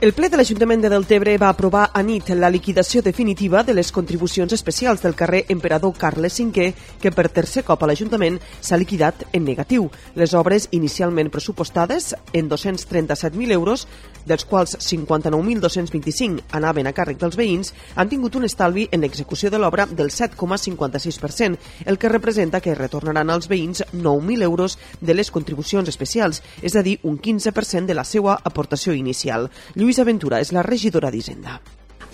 [0.00, 3.90] El ple de l'Ajuntament de Deltebre va aprovar a nit la liquidació definitiva de les
[3.92, 6.70] contribucions especials del carrer Emperador Carles V,
[7.02, 9.90] que per tercer cop a l'Ajuntament s'ha liquidat en negatiu.
[10.16, 13.84] Les obres inicialment pressupostades en 237.000 euros,
[14.24, 19.60] dels quals 59.225 anaven a càrrec dels veïns, han tingut un estalvi en l'execució de
[19.60, 25.92] l'obra del 7,56%, el que representa que retornaran als veïns 9.000 euros de les contribucions
[25.92, 29.50] especials, és a dir, un 15% de la seva aportació inicial.
[29.76, 31.58] Lluís Lluïsa Ventura és la regidora d'Hisenda.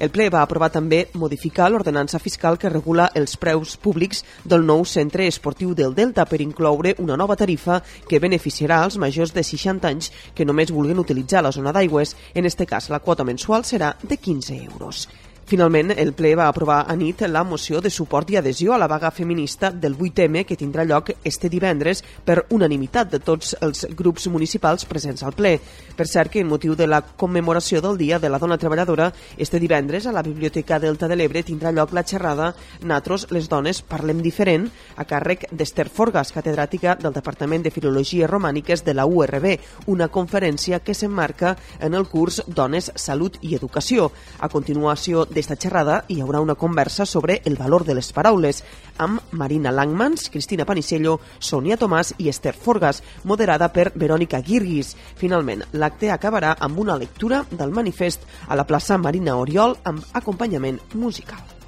[0.00, 4.86] El ple va aprovar també modificar l'ordenança fiscal que regula els preus públics del nou
[4.88, 9.92] centre esportiu del Delta per incloure una nova tarifa que beneficiarà als majors de 60
[9.92, 12.16] anys que només vulguin utilitzar la zona d'aigües.
[12.32, 15.04] En este cas, la quota mensual serà de 15 euros.
[15.50, 18.86] Finalment, el ple va aprovar a nit la moció de suport i adhesió a la
[18.86, 24.28] vaga feminista del 8M que tindrà lloc este divendres per unanimitat de tots els grups
[24.30, 25.56] municipals presents al ple.
[25.96, 29.58] Per cert que en motiu de la commemoració del Dia de la Dona Treballadora, este
[29.58, 32.52] divendres a la Biblioteca Delta de l'Ebre tindrà lloc la xerrada
[32.86, 38.86] Natros, les dones, parlem diferent, a càrrec d'Ester Forgas, catedràtica del Departament de Filologia Romàniques
[38.86, 39.58] de la URB,
[39.90, 44.12] una conferència que s'emmarca en el curs Dones, Salut i Educació.
[44.38, 48.60] A continuació de d'aquesta xerrada hi haurà una conversa sobre el valor de les paraules
[49.00, 54.92] amb Marina Langmans, Cristina Panicello, Sonia Tomàs i Esther Forgas, moderada per Verònica Guirguis.
[55.16, 60.82] Finalment, l'acte acabarà amb una lectura del manifest a la plaça Marina Oriol amb acompanyament
[60.92, 61.59] musical.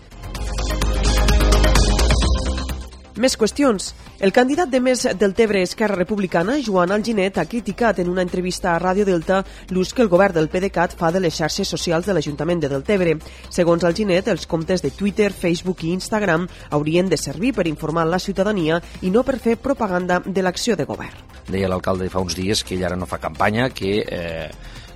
[3.20, 3.90] Més qüestions.
[4.24, 8.70] El candidat de més del Tebre Esquerra Republicana, Joan Alginet, ha criticat en una entrevista
[8.72, 12.14] a Ràdio Delta l'ús que el govern del PDeCAT fa de les xarxes socials de
[12.16, 13.18] l'Ajuntament de Deltebre.
[13.52, 18.22] Segons Alginet, els comptes de Twitter, Facebook i Instagram haurien de servir per informar la
[18.22, 21.28] ciutadania i no per fer propaganda de l'acció de govern.
[21.52, 24.48] Deia l'alcalde fa uns dies que ell ara no fa campanya, que eh,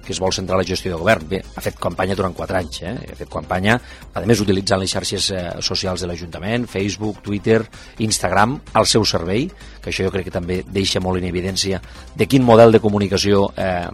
[0.06, 1.27] que es vol centrar la gestió de govern.
[1.28, 2.94] Bé, ha fet campanya durant quatre anys, eh?
[2.94, 3.77] ha fet campanya,
[4.15, 7.59] a més utilitzant les xarxes eh, socials de l'Ajuntament, Facebook, Twitter,
[8.06, 9.49] Instagram, al seu servei,
[9.83, 11.81] que això jo crec que també deixa molt en evidència
[12.15, 13.89] de quin model de comunicació eh,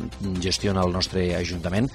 [0.45, 1.89] gestiona el nostre Ajuntament.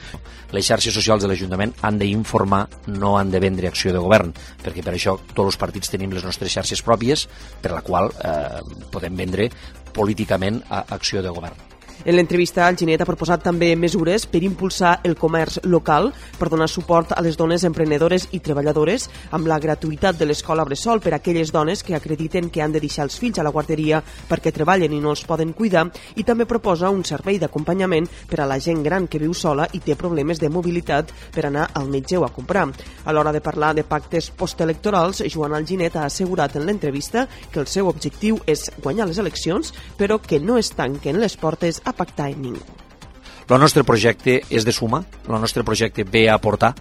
[0.55, 2.65] Les xarxes socials de l'Ajuntament han d'informar,
[2.97, 4.33] no han de vendre acció de govern,
[4.63, 7.27] perquè per això tots els partits tenim les nostres xarxes pròpies,
[7.61, 8.61] per la qual eh,
[8.91, 9.51] podem vendre
[9.93, 11.66] políticament a acció de govern.
[12.05, 16.69] En l'entrevista, el Ginet ha proposat també mesures per impulsar el comerç local, per donar
[16.69, 21.17] suport a les dones emprenedores i treballadores, amb la gratuïtat de l'escola Bressol per a
[21.17, 24.93] aquelles dones que acrediten que han de deixar els fills a la guarderia perquè treballen
[24.93, 28.83] i no els poden cuidar, i també proposa un servei d'acompanyament per a la gent
[28.85, 32.31] gran que viu sola i té problemes de mobilitat per anar al metge o a
[32.33, 32.67] comprar.
[33.05, 37.67] A l'hora de parlar de pactes postelectorals, Joan Alginet ha assegurat en l'entrevista que el
[37.67, 42.29] seu objectiu és guanyar les eleccions, però que no es tanquen les portes a pactar
[42.31, 42.65] amb ningú.
[43.47, 46.73] El nostre projecte és de suma, el nostre projecte ve a aportar,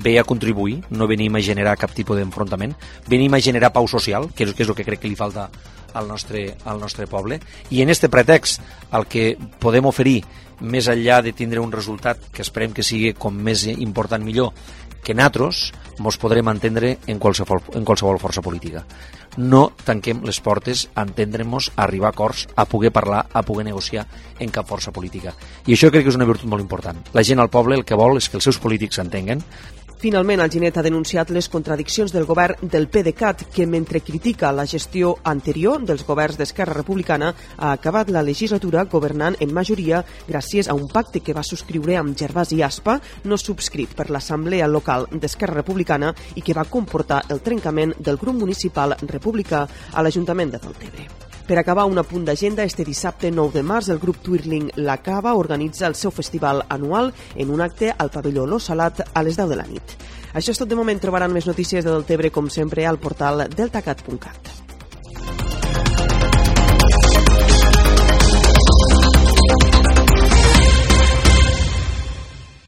[0.00, 2.72] ve a contribuir, no venim a generar cap tipus d'enfrontament,
[3.06, 5.50] venim a generar pau social, que és, que és el que crec que li falta
[5.92, 8.64] al nostre, al nostre poble, i en este pretext
[8.96, 10.22] el que podem oferir,
[10.64, 14.54] més enllà de tindre un resultat que esperem que sigui com més important millor,
[15.04, 18.86] que nosaltres ens podrem entendre en qualsevol, en qualsevol força política
[19.36, 23.64] no tanquem les portes a entendre'ns, a arribar a acords, a poder parlar, a poder
[23.64, 24.06] negociar
[24.38, 25.34] en cap força política.
[25.66, 26.98] I això crec que és una virtut molt important.
[27.14, 29.42] La gent al poble el que vol és que els seus polítics s'entenguen,
[30.04, 34.66] Finalment, el Ginet ha denunciat les contradiccions del govern del PDeCAT, que mentre critica la
[34.68, 40.76] gestió anterior dels governs d'Esquerra Republicana, ha acabat la legislatura governant en majoria gràcies a
[40.76, 46.12] un pacte que va subscriure amb Gervasi Aspa, no subscrit per l'Assemblea Local d'Esquerra Republicana
[46.36, 49.64] i que va comportar el trencament del grup municipal republicà
[49.94, 51.33] a l'Ajuntament de Deltebre.
[51.44, 55.34] Per acabar, un apunt d'agenda, este dissabte 9 de març el grup Twirling La Cava
[55.36, 59.52] organitza el seu festival anual en un acte al pavelló Lo Salat a les 10
[59.52, 59.96] de la nit.
[60.32, 60.98] Això és tot de moment.
[60.98, 64.53] Trobaran més notícies de Deltebre, com sempre, al portal deltacat.cat.